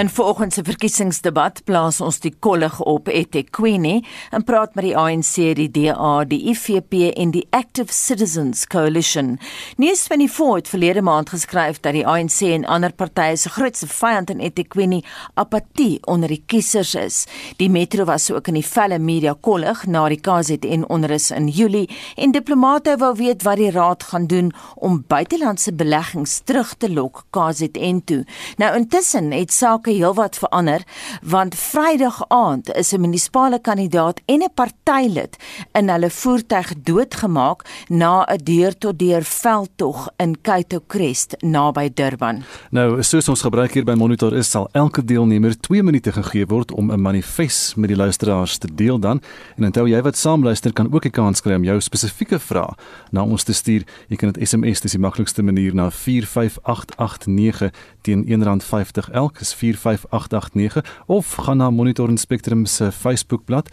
[0.00, 3.98] In vanoggend se verkiesingsdebat plaas ons die kollig op eThekwini
[4.32, 9.34] en praat met die ANC, die DA, die IFP en die Active Citizens Coalition.
[9.76, 14.40] News24 het verlede maand geskryf dat die ANC en ander partye se grootste vyand in
[14.40, 15.02] eThekwini
[15.34, 17.18] apatie onder die kiesers is.
[17.60, 21.90] Die metro was ook in die felle media kollig na die KZN onrus in Julie
[22.16, 24.48] en diplomate wou weet wat die raad gaan doen
[24.80, 28.24] om buitelandse beleggings terug te lok KZN toe.
[28.56, 30.82] Nou intussen het sake heelwat verander
[31.22, 35.36] want Vrydag aand is 'n munisipale kandidaat en 'n partylid
[35.72, 42.42] in hulle voertuig doodgemaak na 'n deur-tot-deur veldtog in Kaito Crest naby Durban.
[42.70, 46.72] Nou, soos ons gebruik hier by Monitor is sal elke deelnemer 2 minute gegee word
[46.72, 49.20] om 'n manifest met die luisteraars te deel dan.
[49.56, 52.74] En onthou jy wat saamluister kan ook 'n kans kry om jou spesifieke vraag
[53.10, 53.82] na ons te stuur.
[54.08, 60.84] Jy kan dit SMS dis die maklikste manier na 45889 teen R1.50 elk is 45889
[61.06, 63.70] of gaan na Monitor en Spectrum se Facebookblad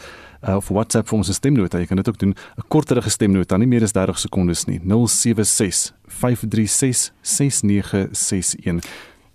[0.48, 1.82] uh, of WhatsApp vir ons stemnota.
[1.82, 4.80] Jy kan dit ook doen 'n korterige stemnota, nie meer as 30 sekondes nie.
[4.84, 8.82] 076 536 6961.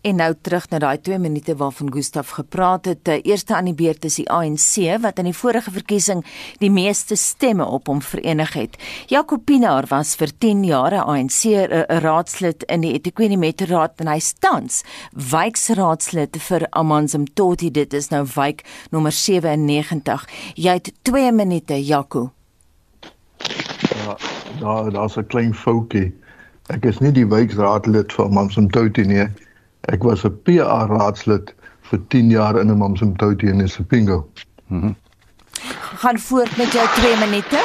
[0.02, 3.04] En nou terug na daai 2 minute waarvan Gustaf gepraat het.
[3.06, 6.24] Die eerste aan die beurt is die ANC wat in die vorige verkiesing
[6.58, 8.74] die meeste stemme op hom verenig het.
[9.06, 11.70] Jacob Pinaar was vir 10 jaar 'n ANC
[12.02, 14.82] raadslid in die eThekwini Metro Raad en hy tans
[15.30, 17.70] wijkraadslid vir Amanzim Toti.
[17.70, 20.28] Dit is nou wijk nommer 97.
[20.54, 22.32] Jy het 2 minute, Jaco.
[24.04, 24.16] Ja,
[24.60, 26.12] daar daar's 'n klein foutjie.
[26.66, 29.28] Ek is nie die wijkraadslid vir Amanzim Toti nie.
[29.90, 31.54] Ek was 'n PA raadslid
[31.90, 34.28] vir 10 jaar in 'n Mamsumtoti in Sipingo.
[34.66, 34.86] Mhm.
[34.86, 34.96] Mm
[36.02, 37.60] Gaan voort met jou 2 minute.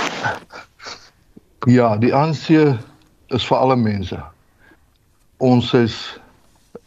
[1.66, 2.50] Ja, die ANC
[3.28, 4.24] is vir alle mense.
[5.38, 6.20] Ons is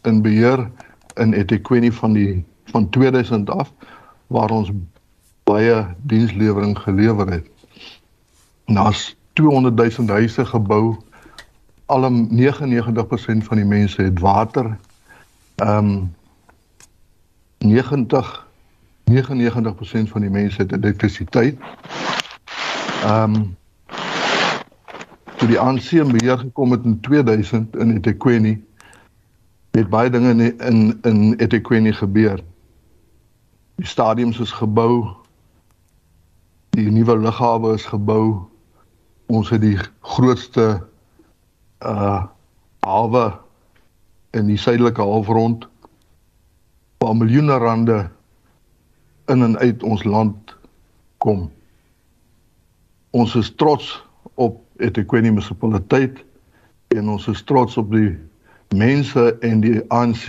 [0.03, 0.69] in beheer
[1.15, 3.71] in eThekwini van die van 2000 af
[4.27, 4.71] waar ons
[5.43, 7.47] baie dienslewering gelewer het.
[8.65, 10.95] Na's 200 000 huise gebou.
[11.85, 14.77] Al 99% van die mense het water
[15.61, 16.15] ehm um,
[17.57, 18.47] 90
[19.11, 21.59] 99% van die mense het elektrisiteit.
[23.03, 23.57] Ehm um,
[25.37, 28.63] toe die ANC in beheer gekom het in 2000 in eThekwini
[29.71, 32.39] het baie dinge in in, in eThekwini gebeur.
[33.75, 35.05] Die stadiums is gebou.
[36.69, 38.49] Die nuwe lughawe is gebou.
[39.25, 40.87] Ons het die grootste
[41.85, 42.23] uh
[42.79, 43.50] hawe
[44.37, 45.67] in die suidelike halfrond
[47.01, 48.09] waar miljoene rande
[49.31, 50.55] in en uit ons land
[51.17, 51.49] kom.
[53.11, 54.03] Ons is trots
[54.35, 56.21] op eThekwini munisipaliteit
[56.95, 58.15] en ons is trots op die
[58.75, 60.27] mense en die ANC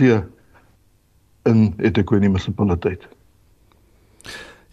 [1.49, 3.07] in eThekwini munisipaliteit.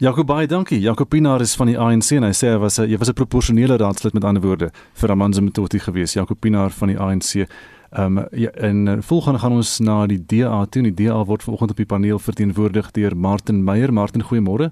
[0.01, 0.81] Jacobai, dankie.
[0.81, 3.77] Jacopinaar is van die ANC en hy sê hy was 'n jy was 'n proporsionele
[3.77, 6.15] raadslid met ander woorde vir Amanzi Mtoti gewees.
[6.15, 7.47] Jacopinaar van die ANC.
[7.91, 10.83] Ehm um, ja, en uh, volgende gaan ons na die DA toe.
[10.83, 13.93] Die DA word vanoggend op die paneel verteenwoordig deur Martin Meyer.
[13.93, 14.71] Martin, goeiemôre.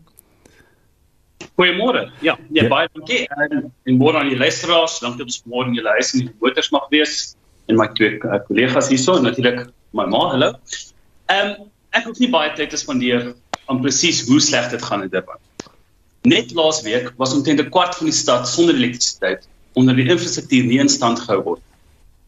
[1.58, 2.12] Goeiemôre.
[2.20, 3.26] Ja, nee, ja, baie dankie.
[3.26, 5.00] En, en môre aan die luisteraars.
[5.02, 7.16] Dankie dat ons môre in julle huis en die motors mag wees
[7.66, 9.64] en my twee kollegas hierso, natuurlik
[9.98, 10.24] my ma.
[10.36, 10.54] Hallo.
[11.26, 13.32] Ehm um, ek hoef nie baie tyd te spandeer
[13.66, 15.42] om presies hoe sleg dit gaan in Durban.
[16.22, 20.70] Net laas week was omtrent 'n kwart van die stad sonder elektrisiteit onder die infrastruktuur
[20.70, 21.62] nie in stand gehou word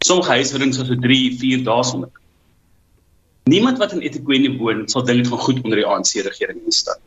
[0.05, 2.11] Sommige huishoudings is vir 3, 4 dae sonder.
[3.51, 6.71] Niemand wat in eThekwini woon sal dink dit gaan goed onder die ANC regering in
[6.71, 7.01] die stad.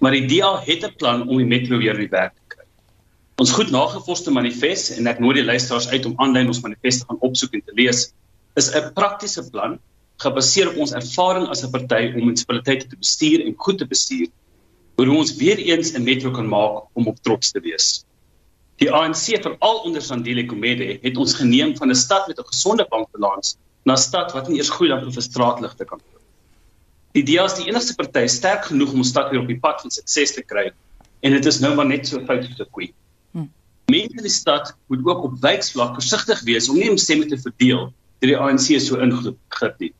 [0.00, 2.64] Maar die DA het 'n plan om die metro weer in werk te kry.
[3.42, 7.06] Ons goed nagevoste manifest en ek nooi die luisteraars uit om aanlyn ons manifest te
[7.08, 8.12] gaan opsoek en te lees,
[8.56, 9.78] is 'n praktiese plan
[10.22, 14.28] gebaseer op ons ervaring as 'n party om munisipaliteite te bestuur en goed te bestuur.
[14.96, 18.04] Hoe ons weer eens 'n metro kan maak om op trots te wees.
[18.82, 22.86] Die ANC veral onder Sandile Komede het ons geneem van 'n stad met 'n gesonde
[22.90, 26.22] bankbalans na 'n stad wat nie eers goed lampe vir straatligte kan koop.
[27.12, 29.80] Die DA is die enigste party sterk genoeg om ons stad weer op die pad
[29.80, 30.72] van sukses te kry
[31.20, 32.92] en dit is nou maar net so fout 'n koei.
[33.32, 33.46] Hm.
[33.86, 37.38] Mense in die stad moet ook op wijksvlak versigtig wees om nie om stemme te
[37.38, 39.92] verdeel deur die ANC so ingegrip nie.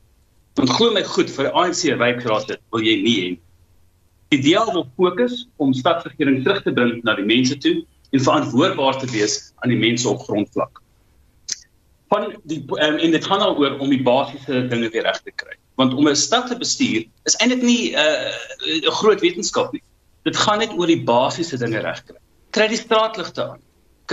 [0.55, 3.39] Want glo my goed vir die ANC wijkraad dit wil jy nie hê.
[4.29, 8.99] Die DA wil fokus om stadsregering terug te bring na die mense toe en verantwoordbaar
[8.99, 10.81] te wees aan die mense op grondvlak.
[12.13, 15.57] Van die um, en dit gaan daaroor om die basiese dinge weer reg te kry.
[15.75, 18.31] Want om 'n stad te bestuur is eintlik nie uh,
[18.63, 19.83] 'n uh, groot wetenskap nie.
[20.23, 22.19] Dit gaan net oor die basiese dinge reg kry.
[22.55, 23.61] Kry die straatligte aan.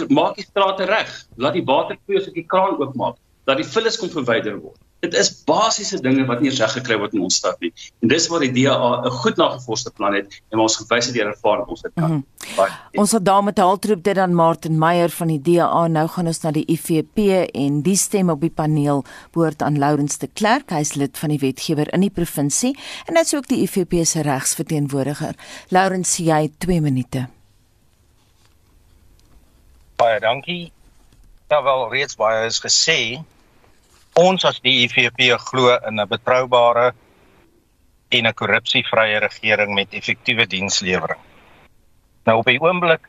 [0.09, 1.11] Maak die strate reg.
[1.37, 3.17] Laat die water vloei as ek die kraan oopmaak.
[3.47, 4.81] Laat die vullis kom verwyder word.
[5.03, 7.73] Dit is basiese dinge wat nie eens reg gekry word in ons stad nie.
[8.05, 11.33] En dis waar die DA 'n goed nagevorsde plan het en ons gewys het deur
[11.33, 12.11] ervaring ons dit kan.
[12.11, 13.01] Mm -hmm.
[13.03, 15.87] Ons het daar met haltroep dit dan Martin Meyer van die DA.
[15.87, 17.19] Nou gaan ons na die IFP
[17.55, 20.71] en die stem op die paneel behoort aan Lourens de Klerk.
[20.71, 24.23] Hy is lid van die wetgewer in die provinsie en hy's ook die IFP se
[24.23, 25.35] regsverteenwoordiger.
[25.69, 27.29] Lourens, jy 2 minute.
[29.97, 30.73] Baie dankie.
[31.47, 33.23] Daar wel reeds baie is gesê
[34.19, 36.93] ons as die IFP glo in 'n betroubare
[38.11, 41.21] en 'n korrupsievrye regering met effektiewe dienslewering.
[42.25, 43.09] Nou op die oomblik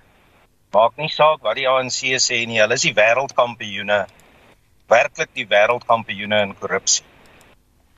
[0.72, 4.08] maak nie saak wat die ANC sê nie, hulle is die wêreldkampioene,
[4.88, 7.06] werklik die wêreldkampioene in korrupsie.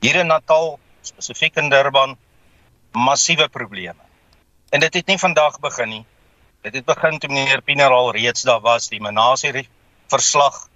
[0.00, 2.16] Hier in Natal, spesifiek in Durban,
[2.92, 4.02] massiewe probleme.
[4.70, 6.04] En dit het nie vandag begin nie.
[6.62, 9.68] Dit het begin toe meneer Pienaar al reeds daar was, die Menasie
[10.10, 10.68] verslag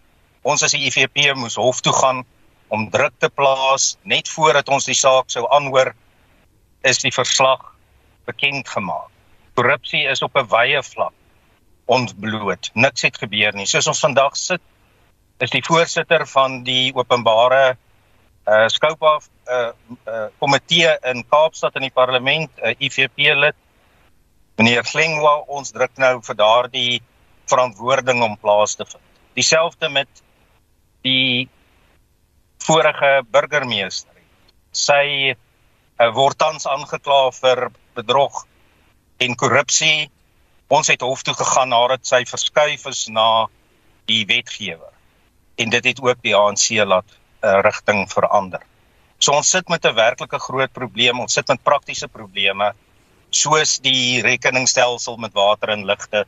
[0.42, 2.24] Ons as die IFP moes hof toe gaan
[2.72, 5.92] om druk te plaas net voordat ons die saak sou aanhoor
[6.86, 7.74] is die verslag
[8.28, 9.10] bekend gemaak.
[9.58, 11.12] Korrupsie is op 'n wye vlak
[11.90, 12.70] ontbloot.
[12.74, 13.66] Niks het gebeur nie.
[13.66, 14.62] Soos ons vandag sit
[15.40, 17.76] is die voorsitter van die openbare
[18.46, 19.72] uh skoop af uh
[20.06, 23.56] uh komitee in Kaapstad in die parlement, 'n uh, IFP lid.
[24.56, 27.02] Meneer Klingwa, ons druk nou vir daardie
[27.46, 29.02] verantwoording om plaas te vind.
[29.34, 30.08] Dieselfde met
[31.06, 31.48] die
[32.64, 34.14] vorige burgemeester.
[34.76, 38.44] Sy uh, word tans aangekla vir bedrog
[39.20, 40.10] en korrupsie.
[40.70, 43.48] Ons het hof toe gegaan nadat sy verskuif is na
[44.10, 44.92] die wetgewer.
[45.60, 48.62] En dit het ook die ANC laat uh, rigting verander.
[49.20, 51.20] So ons sit met 'n werklike groot probleem.
[51.20, 52.72] Ons sit met praktiese probleme
[53.30, 56.24] soos die rekeningsstelsel met water en ligte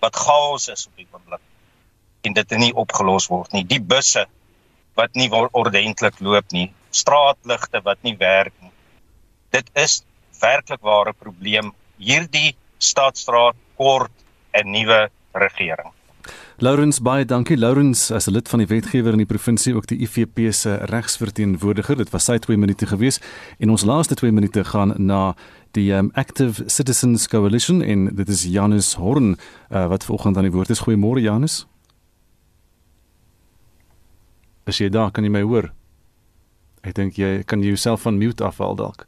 [0.00, 1.40] wat chaos is op die oomblik
[2.22, 3.64] en dit nie opgelos word nie.
[3.64, 4.26] Die busse
[4.98, 8.72] wat nie ordentlik loop nie, straatligte wat nie werk nie.
[9.50, 10.02] Dit is
[10.40, 11.72] werklik ware probleem.
[11.98, 14.12] Hierdie stadstraat kort
[14.54, 15.92] 'n nuwe regering.
[16.60, 19.98] Laurens baie dankie Laurens as 'n lid van die wetgewer in die provinsie ook die
[19.98, 21.96] IFP se regsverteenwoordiger.
[21.96, 23.20] Dit was sy 2 minute gewees
[23.58, 25.34] en ons laaste 2 minute gaan na
[25.72, 29.38] die um, Active Citizens Coalition en dit is Janus Horn
[29.70, 30.82] uh, wat vanoggend aan die woord is.
[30.82, 31.66] Goeiemôre Janus.
[34.66, 35.70] As jy daar kan jy my hoor.
[36.82, 39.06] Ek dink jy kan jouself van mute afhaal dalk.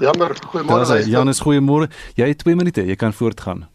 [0.00, 1.02] Jammer, goeiemôre.
[1.08, 1.90] Janus, goeiemôre.
[2.16, 3.66] Jy het 2 minute, jy kan voortgaan.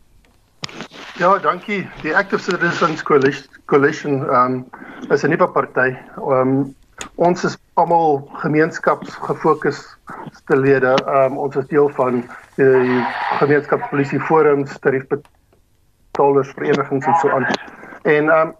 [1.17, 1.89] Ja, dankie.
[2.01, 3.03] Die Active Citizens
[3.65, 4.65] Coalition um
[5.09, 5.95] is 'n nuwe party.
[6.17, 6.75] Um
[7.15, 9.77] ons is almal gemeenskapsgefokusde
[10.47, 10.97] lede.
[11.07, 13.05] Um ons is deel van die
[13.39, 17.47] gemeenskapspolisie forums, tariefbetalers verenigings en so aan.
[18.05, 18.53] En um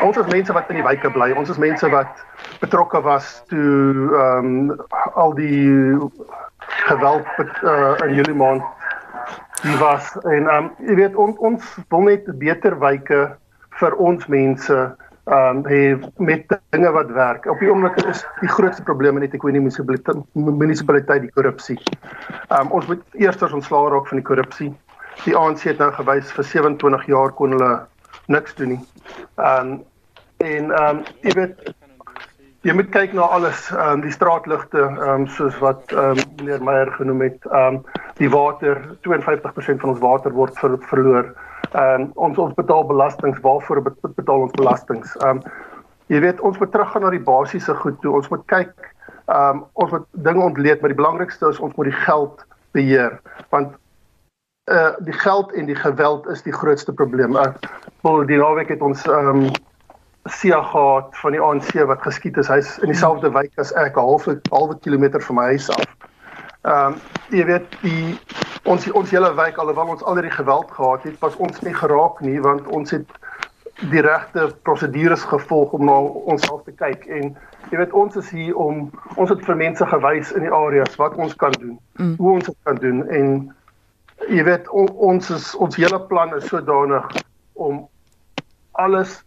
[0.00, 1.30] ons is mense wat in die wyke bly.
[1.36, 2.22] Ons is mense wat
[2.62, 4.80] betrokke was toe ehm um,
[5.14, 5.98] al die
[6.88, 7.26] geweld
[7.62, 8.64] uh, in Julie maand
[9.62, 13.20] die was en ehm um, jy weet on, ons wil net beter wyke
[13.80, 15.82] vir ons mense ehm um, hê
[16.16, 17.46] met dinge wat werk.
[17.46, 19.66] Op die oomblik is die grootste probleem net ek weet nie
[20.34, 21.78] munisipaliteit die korrupsie.
[22.48, 24.72] Ehm um, ons moet eers ontslaa raak van die korrupsie.
[25.26, 27.72] Die ANC het nou gewys vir 27 jaar kon hulle
[28.30, 28.80] niks doen nie.
[29.36, 29.78] Ehm um,
[30.40, 31.72] en ehm um, jy weet
[32.66, 36.34] jy moet kyk na alles, ehm um, die straatligte, ehm um, soos wat ehm um,
[36.40, 41.32] meneer Meyer genoem het, ehm um, die water, 52% van ons water word ver, verloor.
[41.72, 45.16] Ehm um, ons ons betaal belastings, waarvoor betaal ons belastings?
[45.24, 45.68] Ehm um,
[46.10, 48.16] jy weet ons moet teruggaan na die basiese goed toe.
[48.18, 48.74] Ons moet kyk
[49.30, 53.20] ehm um, ons moet dinge ontleed, maar die belangrikste is ons moet die geld beheer
[53.50, 53.74] want
[54.70, 57.36] uh die geld en die geweld is die grootste probleem.
[57.36, 57.74] Ek uh,
[58.06, 59.50] wil die naweek het ons ehm um,
[60.28, 62.48] Sia gehad van die ANC wat geskiet is.
[62.52, 65.96] Hy's in dieselfde wijk as ek, 'n halfe halwe kilometer van my huis af.
[66.62, 66.94] Ehm um,
[67.30, 68.18] jy weet die
[68.64, 72.20] ons ons hele wijk alhoewel ons al die geweld gehad het, was ons nie geraak
[72.20, 73.08] nie want ons het
[73.88, 75.96] die regte prosedures gevolg om na
[76.32, 77.32] onsself te kyk en
[77.70, 81.16] jy weet ons is hier om ons het vir mense gewys in die areas wat
[81.16, 82.14] ons kan doen, mm.
[82.18, 83.32] hoe ons dit kan doen en
[84.28, 87.06] jy weet on, ons is ons hele plan is sodanig
[87.54, 87.88] om
[88.72, 89.20] alles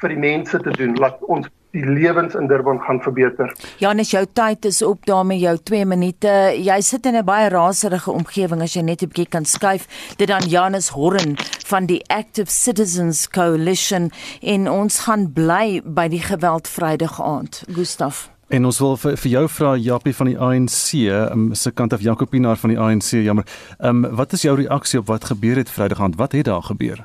[0.00, 3.52] vir die mense te doen laat ons die lewens in Durban gaan verbeter.
[3.76, 6.30] Janus jou tyd is op daarmee jou 2 minute.
[6.56, 9.86] Jy sit in 'n baie raserige omgewing as jy net 'n bietjie kan skuif.
[10.16, 11.36] Dit dan Janus Horren
[11.66, 14.10] van die Active Citizens Coalition
[14.42, 17.64] en ons gaan bly by die geweld Vrydag aand.
[17.68, 21.92] Gustaf En ons wil vir, vir jou vra Japie van die ANC, um, se kant
[21.92, 23.44] af Jacobinaar van die ANC, jammer.
[23.78, 26.16] Ehm um, wat is jou reaksie op wat gebeur het Vrydag aand?
[26.16, 27.04] Wat het daar gebeur?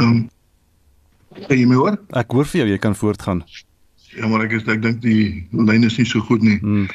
[0.00, 0.28] Um,
[1.46, 1.98] Kan jy my hoor?
[2.18, 3.44] Ek hoor vir jou, jy kan voortgaan.
[4.16, 6.58] Ja, maar ek is ek dink die lyn is nie so goed nie.
[6.58, 6.88] Hmm.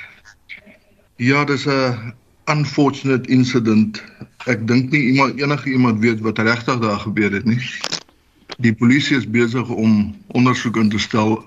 [1.22, 2.14] Ja, dis 'n
[2.52, 4.04] unfortunate incident.
[4.46, 7.62] Ek dink nie iemand enige iemand weet wat regtig daar gebeur het nie.
[8.60, 11.40] Die polisie is besig om ondersoek in te stel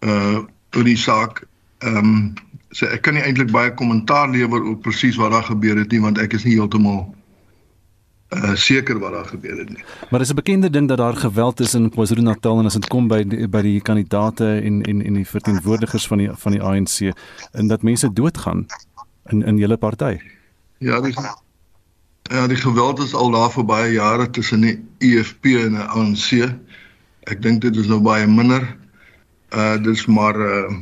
[0.00, 0.44] uh
[0.76, 1.46] oor die saak.
[1.78, 2.34] Ehm um,
[2.70, 6.00] so ek kan nie eintlik baie kommentaar lewer oor presies wat daar gebeur het nie
[6.00, 7.06] want ek is nie heeltemal
[8.36, 9.84] uh seker wat daar gebeur het nie.
[10.10, 13.08] Maar dis 'n bekende ding dat daar geweld is in KwaZulu-Natal en as dit kom
[13.08, 17.14] by die, by die kandidate en en en die verteenwoordigers van die van die ANC
[17.52, 18.66] en dat mense doodgaan
[19.26, 20.20] in in julle party.
[20.78, 21.14] Ja, die
[22.28, 26.50] Ja, die geweld is al daar vir baie jare tussen die EFF en die ANC.
[27.24, 28.77] Ek dink dit is nou baie minder.
[29.50, 30.72] Uh dis maar uh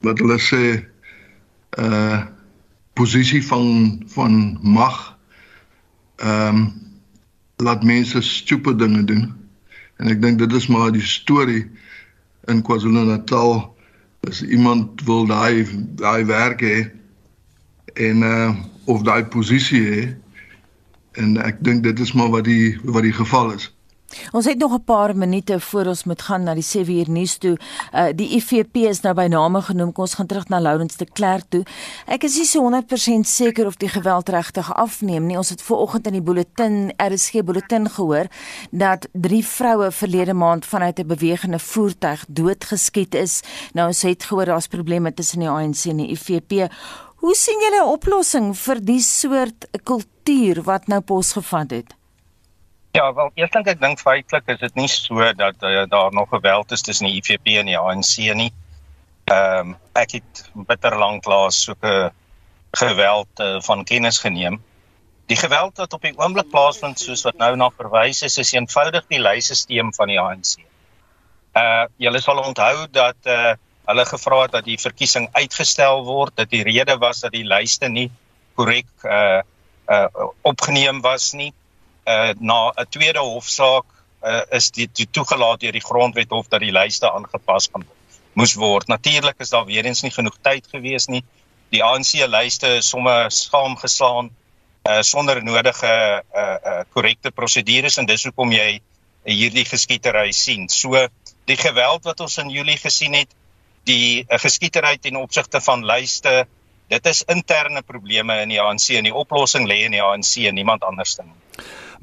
[0.00, 0.64] wat hulle sê
[1.78, 2.26] uh
[2.92, 5.18] posisie van van mag
[6.16, 6.80] ehm um,
[7.56, 9.32] laat mense stupid dinge doen.
[9.96, 11.70] En ek dink dit is maar die storie
[12.50, 13.76] in KwaZulu-Natal.
[14.28, 16.90] As iemand wil daai daai werk hê
[17.94, 18.50] en uh
[18.84, 20.02] of daai posisie hê
[21.22, 23.70] en ek dink dit is maar wat die wat die geval is.
[24.32, 27.36] Ons het nog 'n paar minute voor ons moet gaan na die 7 uur nuus
[27.36, 27.58] toe.
[27.94, 29.92] Uh die IFP is nou by name genoem.
[29.92, 31.64] Kom ons gaan terug na Lourens de Klerk toe.
[32.06, 35.36] Ek is nie so 100% seker of die geweld regtig afneem nie.
[35.36, 38.26] Ons het vooroggend in die bulletin RSG bulletin gehoor
[38.70, 43.40] dat drie vroue verlede maand vanuit 'n bewegende voertuig doodgeskiet is.
[43.72, 46.70] Nou ons het gehoor daar's probleme tussen die ANC en die IFP.
[47.16, 52.01] Hoe sien julle 'n oplossing vir die soort kultuur wat nou posgevat het?
[52.92, 56.28] Ja, wel, eers dink ek dink feitelik is dit nie so dat uh, daar nog
[56.28, 58.50] geweld is tussen die IFP en die ANC nie.
[59.32, 62.10] Ehm um, ek het bitter lank laas so 'n
[62.76, 64.58] geweld uh, van kennis geneem.
[65.26, 69.08] Die geweld wat op die oomblik plaasvind soos wat nou na verwys is, is eenvoudig
[69.08, 70.60] die lysstelsel van die ANC.
[71.56, 73.54] Uh julle sal onthou dat uh
[73.88, 77.88] hulle gevra het dat die verkiesing uitgestel word, dat die rede was dat die lyste
[77.88, 78.10] nie
[78.54, 79.40] korrek uh
[79.88, 81.54] uh opgeneem was nie
[82.06, 83.84] uh na 'n tweede hofsaak
[84.22, 87.84] uh, is dit toegelaat deur die grondwet hof dat die lyste aangepas gaan
[88.32, 88.88] moes word.
[88.88, 91.22] Natuurlik is daar weer eens nie genoeg tyd gewees nie.
[91.70, 94.30] Die ANC lyste is sommer saamgeslaan
[94.82, 98.80] uh sonder nodige uh uh korrekte prosedures en dis hoekom jy
[99.24, 100.68] hierdie geskietery sien.
[100.68, 101.06] So
[101.46, 103.30] die geweld wat ons in Julie gesien het,
[103.86, 106.46] die uh, geskietery ten opsigte van lyste,
[106.90, 110.82] dit is interne probleme in die ANC en die oplossing lê in die ANC niemand
[110.86, 111.30] anders nie.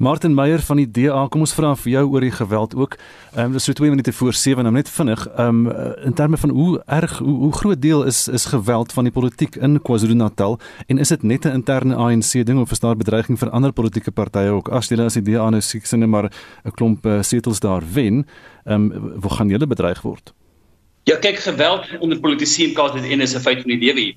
[0.00, 2.94] Martin Meyer van die DA, kom ons vra vir jou oor die geweld ook.
[3.34, 6.38] Ehm um, dis so 2 minute voor 7 en net vinnig, ehm um, in terme
[6.40, 10.56] van hoe erg hoe, hoe groot deel is is geweld van die politiek in KwaZulu-Natal
[10.86, 14.10] en is dit net 'n interne ANC ding of is daar bedreiging vir ander politieke
[14.10, 14.68] partye ook?
[14.68, 16.32] As jy as die DA nou siek sinne maar
[16.64, 18.26] 'n klomp uh, setels daar wen,
[18.64, 20.32] ehm um, waar gaan julle bedreig word?
[21.04, 24.16] Ja, kyk, geweld onder politici in KwaZulu-Natal is 'n feit van die lewe hier.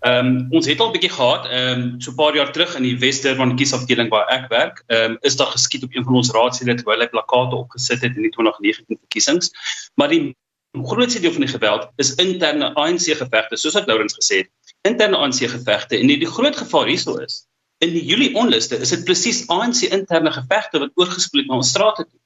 [0.00, 2.76] Ehm um, ons het al 'n bietjie gehad, ehm um, so 'n paar jaar terug
[2.76, 6.14] in die Wes-Durban kiesafdeling waar ek werk, ehm um, is daar geskiet op een van
[6.14, 9.50] ons raadslede terwyl hy plakate opgesit het in die 2019 verkiesings.
[9.94, 10.36] Maar die
[10.72, 14.50] grootste deel van die geweld is interne ANC gevegte, soos wat Lourens gesê het.
[14.82, 17.48] Interne ANC gevegte en die, die groot gevaar hierso is
[17.78, 21.70] in die Julie onluste is dit presies ANC interne gevegte wat oorgespoel het na ons
[21.70, 22.18] strate toe.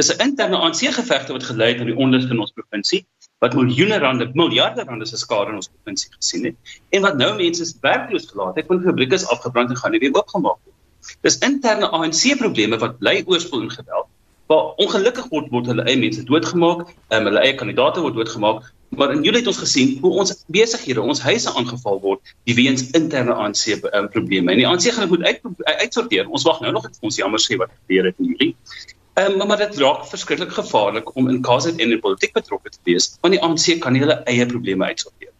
[0.00, 3.06] Dis 'n interne ANC gevegte wat gelei het tot die onluste in ons provinsie
[3.44, 7.34] wat miljoene rande, miljarde rande se skade in ons provinsie gesien het en wat nou
[7.36, 10.72] mense werkloos gelaat het, want fabrieke is afgebrand en gaan nie weer oopgemaak word.
[11.26, 14.08] Dis interne ANC probleme wat bly oorspoel in geweld.
[14.48, 18.64] Waar ongelukkig word word hulle eie mense doodgemaak, um, hulle eie kandidaate word doodgemaak,
[18.94, 22.86] maar in Julie het ons gesien hoe ons besighede, ons huise aangeval word die weens
[22.96, 24.52] interne ANC um, probleme.
[24.52, 26.28] En die ANC gaan dit moet uit uitsorteer.
[26.28, 28.52] Ons wag nou nog vir ons jammer sê wat gebeur het in Julie.
[29.14, 33.34] Um, maar dit raak verskriklik gevaarlik om in KZN in politiek betrokke te wees, want
[33.36, 35.30] die ANC kan hulle eie probleme uitsorteer.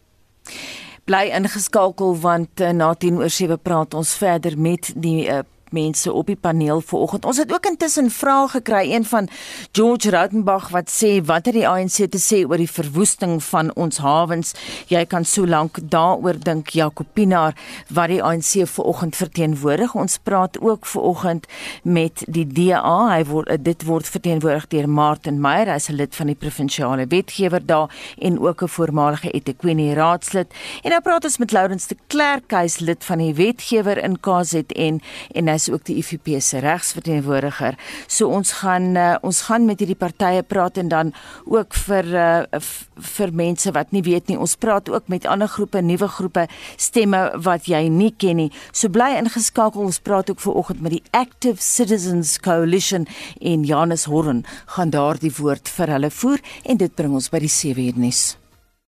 [1.04, 6.12] Bly ingeskakel want uh, na 10 oor 7 praat ons verder met die uh, mense
[6.12, 7.24] op die paneel vanoggend.
[7.24, 9.28] Ons het ook intussen vrae gekry, een van
[9.72, 13.98] George Rautenbach wat sê wat het die ANC te sê oor die verwoesting van ons
[13.98, 14.54] hawens?
[14.88, 17.54] Jy kan so lank daaroor dink, Jacopinaar,
[17.88, 19.94] wat die ANC vanoggend verteenwoordig.
[19.94, 21.46] Ons praat ook vanoggend
[21.82, 22.96] met die DA.
[23.14, 27.66] Hy word dit word verteenwoordig deur Martin Meyer, hy's 'n lid van die provinsiale wetgewer
[27.66, 30.52] daar en ook 'n voormalige eThekwini raadslid.
[30.82, 35.00] En nou praat ons met Lourens de Klerk, hy's lid van die wetgewer in KZN
[35.32, 37.78] en hy's is ook die IFP se regsverteenwoordiger.
[38.06, 41.12] So ons gaan uh, ons gaan met hierdie partye praat en dan
[41.48, 42.60] ook vir uh,
[43.18, 44.38] vir mense wat nie weet nie.
[44.38, 46.46] Ons praat ook met ander groepe, nuwe groepe
[46.76, 48.50] stemme wat jy nie ken nie.
[48.72, 49.84] So bly ingeskakel.
[49.84, 53.08] Ons praat ook ver oggend met die Active Citizens Coalition
[53.40, 54.44] en Janus Horn
[54.76, 58.24] gaan daardie woord vir hulle voer en dit bring ons by die 7 uur nuus.